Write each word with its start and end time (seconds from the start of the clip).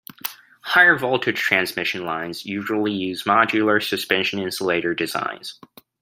Higher 0.61 0.97
voltage 0.97 1.39
transmission 1.39 2.05
lines 2.05 2.43
usually 2.43 2.91
use 2.91 3.25
modular 3.25 3.79
suspension 3.87 4.39
insulator 4.39 4.95
designs. 4.95 5.59